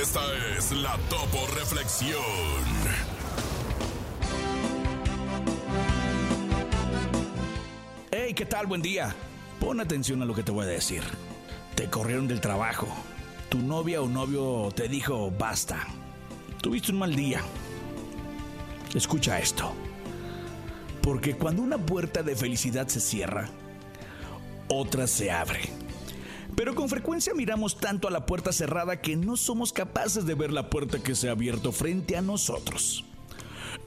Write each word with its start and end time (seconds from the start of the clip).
Esta 0.00 0.20
es 0.56 0.72
la 0.72 0.96
Topo 1.08 1.46
Reflexión. 1.54 2.20
Hey, 8.10 8.34
¿qué 8.34 8.44
tal? 8.44 8.66
Buen 8.66 8.82
día. 8.82 9.14
Pon 9.60 9.80
atención 9.80 10.22
a 10.22 10.24
lo 10.24 10.34
que 10.34 10.42
te 10.42 10.52
voy 10.52 10.64
a 10.64 10.68
decir. 10.68 11.02
Te 11.74 11.88
corrieron 11.88 12.28
del 12.28 12.40
trabajo. 12.40 12.86
Tu 13.48 13.58
novia 13.58 14.02
o 14.02 14.08
novio 14.08 14.70
te 14.74 14.88
dijo 14.88 15.30
basta. 15.30 15.86
Tuviste 16.60 16.92
un 16.92 16.98
mal 16.98 17.16
día. 17.16 17.40
Escucha 18.94 19.38
esto. 19.38 19.72
Porque 21.02 21.34
cuando 21.34 21.62
una 21.62 21.78
puerta 21.78 22.22
de 22.22 22.36
felicidad 22.36 22.88
se 22.88 23.00
cierra, 23.00 23.48
otra 24.68 25.06
se 25.06 25.30
abre. 25.30 25.77
Pero 26.58 26.74
con 26.74 26.88
frecuencia 26.88 27.34
miramos 27.34 27.76
tanto 27.76 28.08
a 28.08 28.10
la 28.10 28.26
puerta 28.26 28.50
cerrada 28.50 29.00
que 29.00 29.14
no 29.14 29.36
somos 29.36 29.72
capaces 29.72 30.26
de 30.26 30.34
ver 30.34 30.52
la 30.52 30.70
puerta 30.70 30.98
que 30.98 31.14
se 31.14 31.28
ha 31.28 31.30
abierto 31.30 31.70
frente 31.70 32.16
a 32.16 32.20
nosotros. 32.20 33.04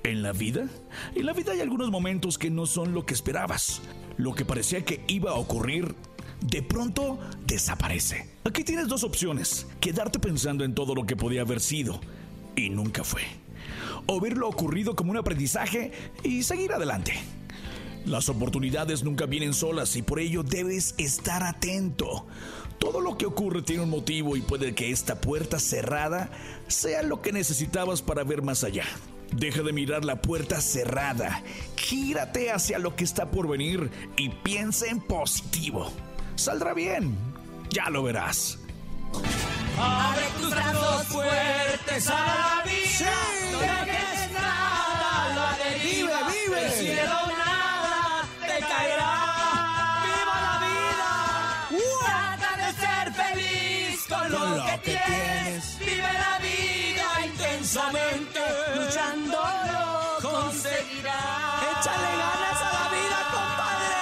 En 0.05 0.23
la 0.23 0.31
vida, 0.31 0.69
en 1.13 1.25
la 1.25 1.33
vida 1.33 1.51
hay 1.51 1.59
algunos 1.59 1.91
momentos 1.91 2.37
que 2.37 2.49
no 2.49 2.65
son 2.65 2.93
lo 2.93 3.05
que 3.05 3.13
esperabas. 3.13 3.81
Lo 4.15 4.33
que 4.33 4.45
parecía 4.45 4.85
que 4.85 5.03
iba 5.09 5.31
a 5.31 5.35
ocurrir, 5.35 5.95
de 6.39 6.63
pronto 6.63 7.19
desaparece. 7.45 8.29
Aquí 8.45 8.63
tienes 8.63 8.87
dos 8.87 9.03
opciones. 9.03 9.67
Quedarte 9.81 10.19
pensando 10.19 10.63
en 10.63 10.73
todo 10.73 10.95
lo 10.95 11.05
que 11.05 11.17
podía 11.17 11.41
haber 11.41 11.59
sido 11.59 11.99
y 12.55 12.69
nunca 12.69 13.03
fue. 13.03 13.23
O 14.05 14.21
ver 14.21 14.37
lo 14.37 14.47
ocurrido 14.47 14.95
como 14.95 15.11
un 15.11 15.17
aprendizaje 15.17 15.91
y 16.23 16.43
seguir 16.43 16.71
adelante. 16.71 17.19
Las 18.05 18.29
oportunidades 18.29 19.03
nunca 19.03 19.25
vienen 19.25 19.53
solas 19.53 19.95
y 19.95 20.01
por 20.01 20.19
ello 20.19 20.43
debes 20.43 20.95
estar 20.97 21.43
atento. 21.43 22.25
Todo 22.79 22.99
lo 22.99 23.17
que 23.17 23.27
ocurre 23.27 23.61
tiene 23.61 23.83
un 23.83 23.91
motivo 23.91 24.35
y 24.35 24.41
puede 24.41 24.73
que 24.73 24.89
esta 24.89 25.21
puerta 25.21 25.59
cerrada 25.59 26.31
sea 26.67 27.03
lo 27.03 27.21
que 27.21 27.31
necesitabas 27.31 28.01
para 28.01 28.23
ver 28.23 28.41
más 28.41 28.63
allá. 28.63 28.85
Deja 29.31 29.61
de 29.61 29.71
mirar 29.71 30.03
la 30.03 30.21
puerta 30.21 30.59
cerrada, 30.59 31.43
gírate 31.77 32.51
hacia 32.51 32.79
lo 32.79 32.95
que 32.95 33.03
está 33.03 33.31
por 33.31 33.47
venir 33.47 33.89
y 34.17 34.29
piensa 34.29 34.87
en 34.87 34.99
positivo. 34.99 35.91
Saldrá 36.35 36.73
bien, 36.73 37.15
ya 37.69 37.89
lo 37.89 38.03
verás. 38.03 38.57
Abre 39.77 40.25
tus 40.39 40.49
brazos 40.49 41.07
fuertes 41.07 42.09
lo, 54.61 54.81
que, 54.81 54.91
tienes. 54.91 55.79
Vive 55.79 56.13
la 56.13 56.39
vida 56.39 57.25
intensamente. 57.25 58.39
Luchando 58.75 59.37
lo 59.71 60.29
conseguirás. 60.29 61.63
Échale 61.71 62.11
ganas 62.23 62.61
a 62.61 62.69
la 62.77 62.85
vida, 62.95 63.17
compadre. 63.37 64.01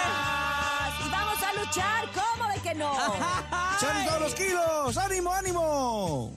Y 1.05 1.09
vamos 1.09 1.43
a 1.43 1.53
luchar, 1.53 2.09
¿cómo 2.13 2.49
de 2.51 2.59
que 2.61 2.75
no? 2.75 2.93
¡Echale 3.77 4.05
todos 4.05 4.21
los 4.21 4.35
kilos! 4.35 4.97
¡Ánimo, 4.97 5.33
ánimo! 5.33 6.31